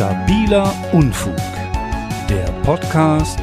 [0.00, 1.36] Stabiler Unfug.
[2.26, 3.38] Der Podcast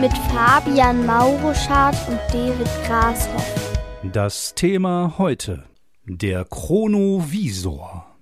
[0.00, 3.78] mit Fabian Mauruschardt und David Grashoff.
[4.12, 5.62] Das Thema heute:
[6.04, 8.16] der Chronovisor.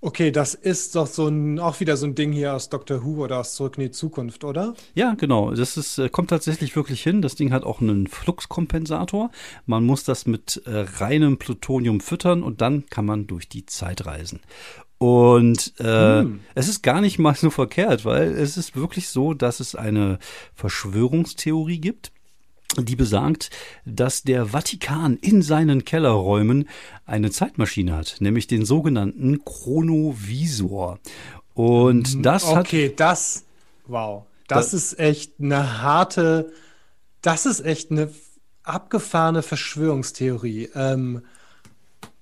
[0.00, 3.24] Okay, das ist doch so ein, auch wieder so ein Ding hier aus Doctor Who
[3.24, 4.74] oder aus Zurück in die Zukunft, oder?
[4.94, 5.52] Ja, genau.
[5.54, 7.22] Das ist, äh, kommt tatsächlich wirklich hin.
[7.22, 9.30] Das Ding hat auch einen Fluxkompensator.
[9.64, 14.04] Man muss das mit äh, reinem Plutonium füttern und dann kann man durch die Zeit
[14.04, 14.40] reisen.
[14.98, 16.40] Und äh, hm.
[16.54, 20.18] es ist gar nicht mal so verkehrt, weil es ist wirklich so, dass es eine
[20.54, 22.12] Verschwörungstheorie gibt,
[22.78, 23.50] die besagt,
[23.84, 26.68] dass der Vatikan in seinen Kellerräumen
[27.04, 30.98] eine Zeitmaschine hat, nämlich den sogenannten Chronovisor.
[31.54, 32.66] Und hm, das okay, hat.
[32.66, 33.44] Okay, das,
[33.86, 36.52] wow, das, das ist echt eine harte,
[37.20, 38.10] das ist echt eine
[38.62, 40.70] abgefahrene Verschwörungstheorie.
[40.74, 41.22] Ähm,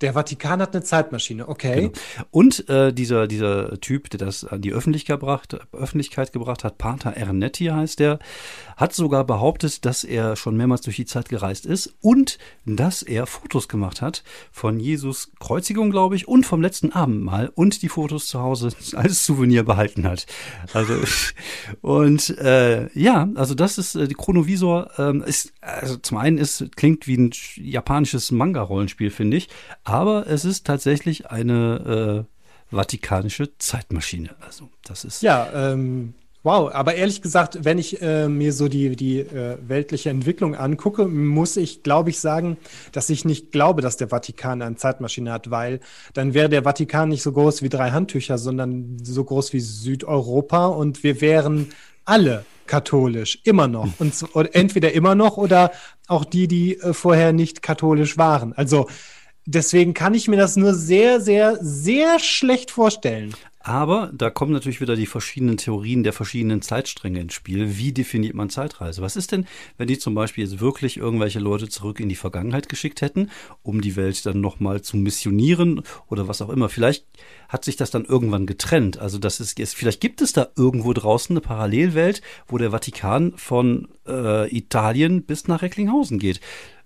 [0.00, 1.92] der Vatikan hat eine Zeitmaschine, okay.
[1.92, 2.26] Genau.
[2.30, 7.10] Und äh, dieser, dieser Typ, der das an die Öffentlichkeit gebracht, Öffentlichkeit gebracht hat, Pater
[7.10, 8.18] Ernetti heißt der,
[8.76, 13.26] hat sogar behauptet, dass er schon mehrmals durch die Zeit gereist ist und dass er
[13.26, 18.26] Fotos gemacht hat von Jesus Kreuzigung, glaube ich, und vom letzten Abendmahl und die Fotos
[18.26, 20.26] zu Hause als Souvenir behalten hat.
[20.72, 20.94] Also
[21.82, 26.76] und äh, ja, also das ist äh, die Chronovisor ähm, ist also zum einen ist
[26.76, 29.48] klingt wie ein japanisches Manga-Rollenspiel, finde ich,
[29.84, 32.26] aber es ist tatsächlich eine
[32.70, 34.30] äh, vatikanische Zeitmaschine.
[34.40, 38.96] Also das ist ja ähm, Wow, aber ehrlich gesagt, wenn ich äh, mir so die,
[38.96, 42.58] die äh, weltliche Entwicklung angucke, muss ich, glaube ich, sagen,
[42.92, 45.80] dass ich nicht glaube, dass der Vatikan eine Zeitmaschine hat, weil
[46.12, 50.66] dann wäre der Vatikan nicht so groß wie drei Handtücher, sondern so groß wie Südeuropa
[50.66, 51.70] und wir wären
[52.04, 53.88] alle katholisch, immer noch.
[53.98, 55.70] Und entweder immer noch oder
[56.08, 58.52] auch die, die äh, vorher nicht katholisch waren.
[58.52, 58.86] Also
[59.46, 63.34] deswegen kann ich mir das nur sehr, sehr, sehr schlecht vorstellen.
[63.66, 67.78] Aber da kommen natürlich wieder die verschiedenen Theorien der verschiedenen Zeitstränge ins Spiel.
[67.78, 69.00] Wie definiert man Zeitreise?
[69.00, 69.46] Was ist denn,
[69.78, 73.30] wenn die zum Beispiel jetzt wirklich irgendwelche Leute zurück in die Vergangenheit geschickt hätten,
[73.62, 76.68] um die Welt dann nochmal zu missionieren oder was auch immer?
[76.68, 77.06] Vielleicht
[77.48, 78.98] hat sich das dann irgendwann getrennt.
[78.98, 83.32] Also das ist, ist vielleicht gibt es da irgendwo draußen eine Parallelwelt, wo der Vatikan
[83.36, 86.40] von äh, Italien bis nach Recklinghausen geht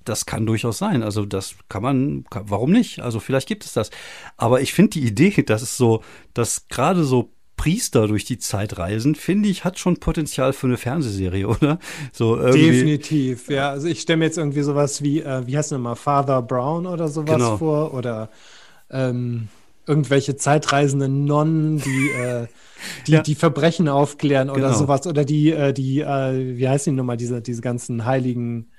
[0.09, 1.03] das kann durchaus sein.
[1.03, 3.01] Also das kann man, kann, warum nicht?
[3.01, 3.91] Also vielleicht gibt es das.
[4.37, 6.03] Aber ich finde die Idee, dass es so,
[6.35, 10.77] dass gerade so Priester durch die Zeit reisen, finde ich, hat schon Potenzial für eine
[10.77, 11.79] Fernsehserie, oder?
[12.13, 12.71] So irgendwie.
[12.71, 13.71] Definitiv, ja.
[13.71, 16.87] Also ich stelle mir jetzt irgendwie sowas wie, äh, wie heißt es nochmal, Father Brown
[16.87, 17.57] oder sowas genau.
[17.57, 18.31] vor oder
[18.91, 19.49] ähm,
[19.87, 22.47] irgendwelche zeitreisenden Nonnen, die äh,
[23.07, 23.23] die, ja.
[23.23, 24.79] die Verbrechen aufklären oder genau.
[24.79, 28.71] sowas oder die, äh, die, äh, wie heißen die nochmal, diese, diese ganzen heiligen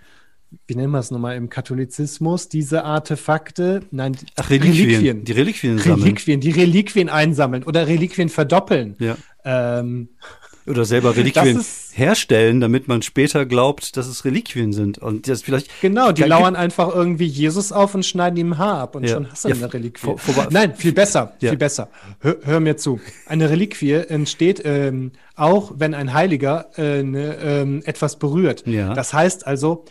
[0.68, 4.90] wie nennen wir es nochmal im Katholizismus, diese Artefakte, nein, Ach, Reliquien.
[4.90, 5.24] Reliquien.
[5.24, 6.04] Die Reliquien sammeln.
[6.04, 8.96] Reliquien, die Reliquien einsammeln oder Reliquien verdoppeln.
[9.00, 9.18] Ja.
[9.46, 10.10] Ähm,
[10.70, 15.00] oder selber Reliquien herstellen, damit man später glaubt, dass es Reliquien sind.
[15.00, 15.70] Und das vielleicht.
[15.82, 19.16] Genau, die lauern einfach irgendwie Jesus auf und schneiden ihm Haar ab und ja.
[19.16, 20.16] schon hast du ja, eine Reliquie.
[20.52, 21.50] Nein, viel besser, ja.
[21.50, 21.90] viel besser.
[22.20, 23.00] Hör, hör, mir zu.
[23.26, 28.68] Eine Reliquie entsteht ähm, auch, wenn ein Heiliger äh, ne, ähm, etwas berührt.
[28.68, 28.94] Ja.
[28.94, 29.86] Das heißt also,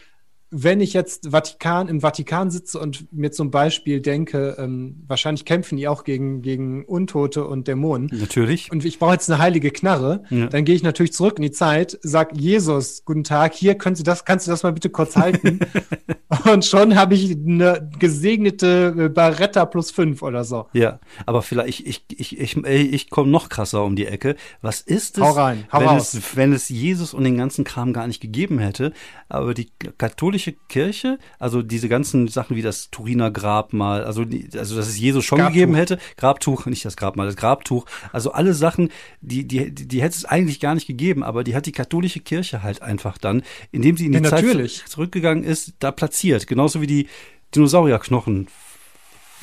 [0.50, 5.76] wenn ich jetzt Vatikan im Vatikan sitze und mir zum Beispiel denke, ähm, wahrscheinlich kämpfen
[5.76, 8.10] die auch gegen, gegen Untote und Dämonen.
[8.12, 8.72] Natürlich.
[8.72, 10.47] Und ich brauche jetzt eine heilige Knarre, ja.
[10.47, 14.03] dann gehe ich natürlich zurück in die Zeit, sag Jesus, guten Tag, hier können Sie
[14.03, 15.60] das, kannst du das mal bitte kurz halten?
[16.53, 20.66] und schon habe ich eine gesegnete äh, Barretta plus fünf oder so.
[20.72, 24.37] Ja, aber vielleicht, ich, ich, ich, ich, ich komme noch krasser um die Ecke.
[24.62, 26.14] Was ist es, hau rein, hau wenn, raus.
[26.14, 28.92] es, wenn es Jesus und den ganzen Kram gar nicht gegeben hätte,
[29.28, 34.25] aber die katholische katholische Kirche, also diese ganzen Sachen wie das Turiner Grabmal, also,
[34.56, 35.54] also dass es Jesus schon Grabtuch.
[35.54, 38.91] gegeben hätte, Grabtuch, nicht das Grabmal, das Grabtuch, also alle Sachen,
[39.21, 42.21] die, die, die, die hätte es eigentlich gar nicht gegeben, aber die hat die katholische
[42.21, 44.84] Kirche halt einfach dann, indem sie in die ja, Zeit natürlich.
[44.87, 46.47] zurückgegangen ist, da platziert.
[46.47, 47.09] Genauso wie die
[47.55, 48.49] Dinosaurierknochen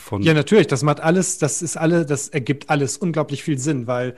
[0.03, 0.21] von.
[0.21, 4.15] Ja, natürlich, das macht alles, das ist alle, das ergibt alles unglaublich viel Sinn, weil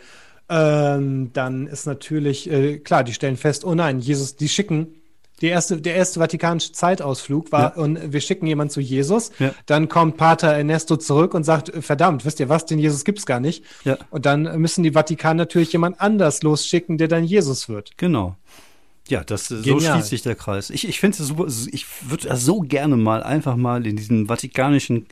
[0.50, 4.97] ähm, dann ist natürlich, äh, klar, die stellen fest, oh nein, Jesus, die schicken
[5.41, 7.81] die erste, der erste Vatikanische Zeitausflug war, ja.
[7.81, 9.31] und wir schicken jemanden zu Jesus.
[9.39, 9.53] Ja.
[9.65, 13.39] Dann kommt Pater Ernesto zurück und sagt, verdammt, wisst ihr was, den Jesus gibt's gar
[13.39, 13.63] nicht.
[13.83, 13.97] Ja.
[14.09, 17.97] Und dann müssen die Vatikan natürlich jemand anders losschicken, der dann Jesus wird.
[17.97, 18.35] Genau.
[19.09, 19.63] Ja, das Genial.
[19.63, 20.69] so schließt sich der Kreis.
[20.69, 25.07] Ich, ich finde es super, ich würde so gerne mal einfach mal in diesen vatikanischen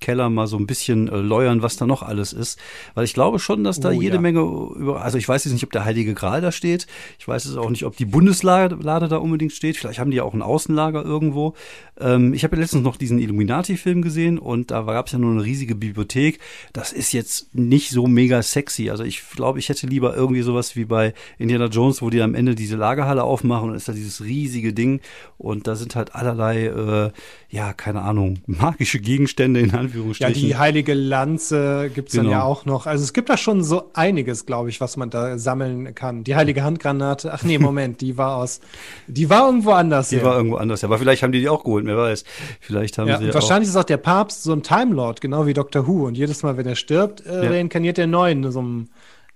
[0.00, 2.58] Keller mal so ein bisschen äh, läuern, was da noch alles ist.
[2.94, 4.20] Weil ich glaube schon, dass da Oh, jede ja.
[4.20, 6.86] Menge über, also ich weiß jetzt nicht, ob der Heilige Gral da steht.
[7.18, 9.76] Ich weiß es auch nicht, ob die Bundeslade Lade da unbedingt steht.
[9.76, 11.54] Vielleicht haben die ja auch ein Außenlager irgendwo.
[11.98, 15.32] Ähm, ich habe ja letztens noch diesen Illuminati-Film gesehen und da gab es ja nur
[15.32, 16.38] eine riesige Bibliothek.
[16.72, 18.90] Das ist jetzt nicht so mega sexy.
[18.90, 22.34] Also ich glaube, ich hätte lieber irgendwie sowas wie bei Indiana Jones, wo die am
[22.34, 25.00] Ende diese Lagerhalle aufmachen und ist da dieses riesige Ding
[25.38, 27.10] und da sind halt allerlei, äh,
[27.50, 30.34] ja, keine Ahnung, magische Gegenstände in Ja, Anführungsstrichen.
[30.42, 32.36] die heilige Lanze gibt's dann Genau.
[32.38, 32.86] ja auch noch.
[32.86, 36.24] Also es gibt da schon so einiges, glaube ich, was man da sammeln kann.
[36.24, 37.32] Die heilige Handgranate.
[37.32, 38.60] Ach nee, Moment, die war aus.
[39.06, 40.08] Die war irgendwo anders.
[40.10, 40.24] die her.
[40.24, 40.84] war irgendwo anders.
[40.84, 42.24] Aber vielleicht haben die die auch geholt, wer weiß.
[42.60, 45.20] Vielleicht haben ja, sie und auch wahrscheinlich ist auch der Papst so ein Time Lord,
[45.20, 46.06] genau wie Doctor Who.
[46.06, 47.50] Und jedes Mal, wenn er stirbt, äh, Ja.
[47.50, 48.88] reinkarniert er neu in so einem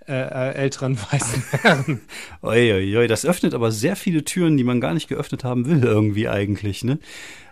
[0.06, 2.00] äh, äh, älteren weißen
[2.42, 5.82] oi, oi, das öffnet aber sehr viele Türen, die man gar nicht geöffnet haben will,
[5.82, 6.98] irgendwie eigentlich, ne?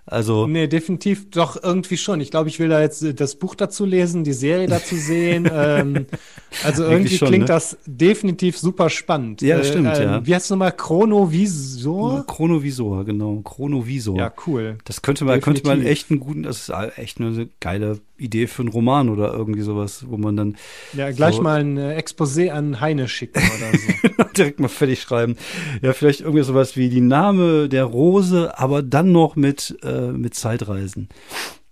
[0.04, 2.20] Also, Nee, definitiv doch irgendwie schon.
[2.20, 5.48] Ich glaube, ich will da jetzt äh, das Buch dazu lesen, die Serie dazu sehen.
[5.52, 6.06] ähm,
[6.64, 7.46] also irgendwie schon, klingt ne?
[7.48, 9.42] das definitiv super spannend.
[9.42, 10.26] Äh, Ja, stimmt, ja.
[10.26, 10.72] Wie heißt es nochmal?
[10.72, 12.26] Chronovisor?
[12.26, 14.18] Chronovisor, genau, Chronovisor.
[14.18, 14.76] Ja, cool.
[14.84, 18.62] Das könnte man, könnte man echt einen guten, das ist echt eine geile Idee für
[18.62, 20.56] einen Roman oder irgendwie sowas, wo man dann
[20.92, 21.42] Ja, gleich So.
[21.42, 24.24] mal ein äh, Exposé an Heine schicken oder so.
[24.36, 25.36] direkt mal fertig schreiben.
[25.80, 30.34] Ja, vielleicht irgendwie sowas wie die Name der Rose, aber dann noch mit, äh, mit
[30.34, 31.08] Zeitreisen.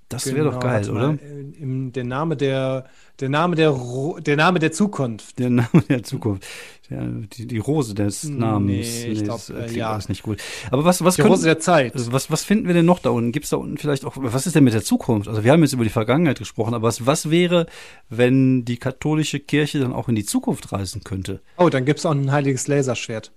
[0.08, 1.18] Das wäre doch Genau, geil, oder?
[1.22, 2.86] äh, Im, der Name der,
[3.20, 5.38] der Name der, Ro der Name der Zukunft.
[5.38, 6.44] Der Name der Zukunft.
[6.90, 9.04] Ja, die, die Rose des Nee, Namens.
[9.04, 9.92] ich glaub, das äh, ja.
[9.92, 10.42] alles nicht gut.
[10.72, 11.94] Aber was, was Die können, Rose der Zeit.
[11.94, 13.30] Also was, was finden wir denn noch da unten?
[13.30, 15.28] Gibt es da unten vielleicht auch, was ist denn mit der Zukunft?
[15.28, 17.66] Also wir haben jetzt über die Vergangenheit gesprochen, aber was, was wäre,
[18.08, 21.40] wenn die katholische Kirche dann auch in die Zukunft reisen könnte?
[21.56, 23.30] Oh, dann gibt's auch ein heiliges Laserschwert.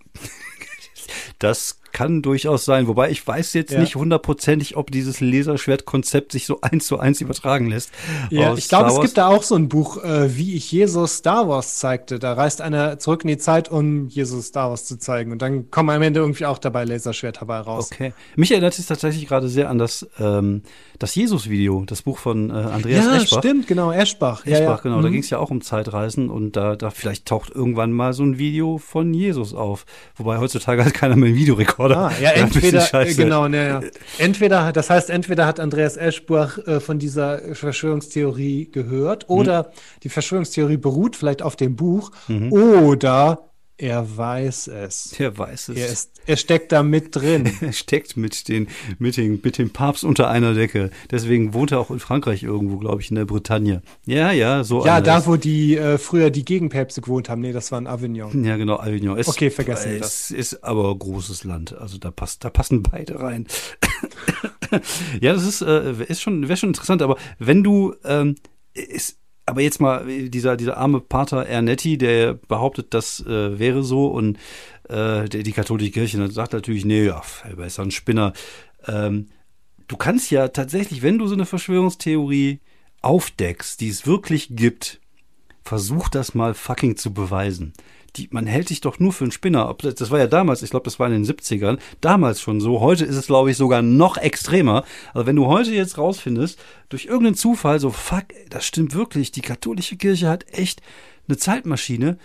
[1.38, 3.80] Das kann durchaus sein, wobei ich weiß jetzt Ja.
[3.80, 7.92] nicht hundertprozentig, ob dieses Laserschwert-Konzept sich so eins zu eins übertragen lässt.
[8.30, 11.48] Ja, ich glaube, es gibt da auch so ein Buch, äh, wie ich Jesus Star
[11.48, 12.20] Wars zeigte.
[12.20, 15.32] Da reist einer zurück in die Zeit, um Jesus Star Wars zu zeigen.
[15.32, 17.90] Und dann kommen am Ende irgendwie auch dabei Laserschwert dabei raus.
[17.92, 18.14] Okay.
[18.36, 20.64] Mich erinnert es tatsächlich gerade sehr an das, ähm,
[21.00, 23.40] das Jesus-Video, das Buch von äh, Andreas Ja, Eschbach.
[23.40, 24.46] stimmt, genau, Eschbach.
[24.46, 24.84] ja, Eschbach, ja.
[24.84, 25.02] genau.
[25.02, 25.14] Da Mhm.
[25.14, 28.38] ging es ja auch um Zeitreisen und da, da vielleicht taucht irgendwann mal so ein
[28.38, 29.86] Video von Jesus auf.
[30.16, 31.83] Wobei heutzutage hat keiner mehr einen Videorekorder.
[31.92, 33.82] Ah, ja, entweder, äh, genau, ne, ja.
[34.18, 39.36] entweder, das heißt, entweder hat Andreas Eschbach äh, von dieser Verschwörungstheorie gehört Mhm.
[39.36, 39.72] oder
[40.04, 42.52] die Verschwörungstheorie beruht vielleicht auf dem Buch Mhm.
[42.54, 43.50] oder
[43.84, 45.14] er weiß es.
[45.20, 45.78] Der weiß es.
[45.78, 47.52] Er, ist, er steckt da mit drin.
[47.62, 50.90] Er steckt mit, den, mit, den, mit dem Papst unter einer Decke.
[51.12, 53.82] Deswegen wohnt er auch in Frankreich irgendwo, glaube ich, in der Bretagne.
[54.06, 57.42] Ja, ja, so ja, da, wo die äh, früher die Gegenpäpste gewohnt haben.
[57.42, 58.44] Nee, das war in Avignon.
[58.44, 59.18] Ja, genau, Avignon.
[59.18, 61.78] Ist, Okay, vergessen wir es ist aber großes Land.
[61.78, 63.48] Also da passt, da passen beide rein.
[65.22, 67.02] ja, das ist, äh, ist schon, wäre schon interessant.
[67.02, 68.36] Aber wenn du, ähm,
[68.74, 74.08] ist, aber jetzt mal dieser, dieser arme Pater Ernetti, der behauptet, das äh, wäre so
[74.08, 74.38] und
[74.90, 78.34] äh, der, die katholische Kirche dann sagt natürlich, nee, ja, er ist ein Spinner.
[78.88, 79.28] Ähm,
[79.88, 82.60] du kannst ja tatsächlich, wenn du so eine Verschwörungstheorie
[83.02, 85.02] aufdeckst, die es wirklich gibt,
[85.64, 87.74] versuch das mal fucking zu beweisen.
[88.16, 89.76] Die, man hält dich doch nur für einen Spinner.
[89.80, 92.80] Das, war ja damals, ich glaube, das war in den 70ern, damals schon so.
[92.80, 94.84] Heute ist es, glaube ich, sogar noch extremer.
[95.14, 99.42] Also wenn du heute jetzt rausfindest, durch irgendeinen Zufall, so fuck, das stimmt wirklich, die
[99.42, 100.82] katholische Kirche hat echt
[101.28, 102.18] eine Zeitmaschine.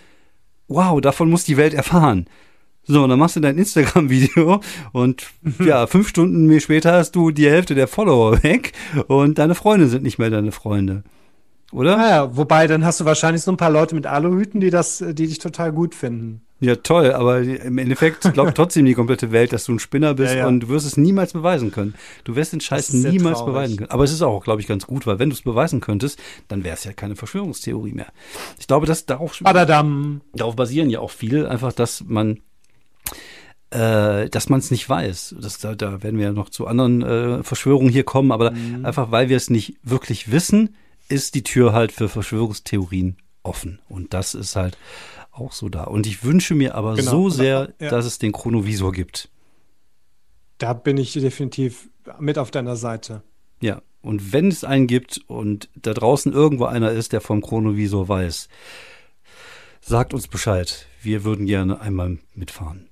[0.67, 2.27] Wow, davon muss die Welt erfahren.
[2.83, 4.61] So, und dann machst du dein Instagram-Video
[4.93, 5.27] und
[5.59, 8.73] ja, fünf Stunden mehr später hast du die Hälfte der Follower weg
[9.07, 11.03] und deine Freunde sind nicht mehr deine Freunde.
[11.71, 11.97] Oder?
[11.97, 15.27] Naja, wobei dann hast du wahrscheinlich so ein paar Leute mit Aluhüten, die das, die
[15.27, 16.41] dich total gut finden.
[16.61, 20.33] Ja, toll, aber im Endeffekt glaubt trotzdem die komplette Welt, dass du ein Spinner bist
[20.33, 20.47] Ja, ja.
[20.47, 21.93] und du wirst es niemals beweisen können.
[22.25, 23.91] Du wirst den Scheiß niemals beweisen können.
[23.91, 26.65] Aber es ist auch, glaube ich, ganz gut, weil wenn du es beweisen könntest, dann
[26.65, 28.07] wäre es ja keine Verschwörungstheorie mehr.
[28.59, 30.19] Ich glaube, dass darauf, Badadam.
[30.33, 32.39] darauf basieren ja auch viele, einfach, dass man
[33.71, 35.35] äh, dass man es nicht weiß.
[35.39, 38.83] Das, da, da werden wir ja noch zu anderen äh, Verschwörungen hier kommen, aber Mhm.
[38.85, 40.75] einfach weil wir es nicht wirklich wissen,
[41.09, 43.79] ist die Tür halt für Verschwörungstheorien offen.
[43.89, 44.77] Und das ist halt
[45.31, 45.83] auch so da.
[45.85, 47.11] Und ich wünsche mir aber Genau.
[47.11, 47.89] so sehr, Ja.
[47.89, 49.29] dass es den Chronovisor gibt.
[50.57, 51.89] Da bin ich definitiv
[52.19, 53.23] mit auf deiner Seite.
[53.61, 53.81] Ja.
[54.01, 58.47] Und wenn es einen gibt und da draußen irgendwo einer ist, der vom Chronovisor weiß,
[59.81, 60.85] sagt uns Bescheid.
[61.01, 62.87] Wir würden gerne einmal mitfahren.